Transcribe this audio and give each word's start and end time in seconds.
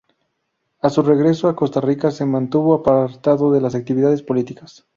A 0.81 0.89
su 0.89 1.03
regreso 1.03 1.47
a 1.47 1.55
Costa 1.55 1.79
Rica 1.79 2.09
se 2.09 2.25
mantuvo 2.25 2.73
apartado 2.73 3.51
de 3.51 3.61
las 3.61 3.75
actividades 3.75 4.23
políticas. 4.23 4.87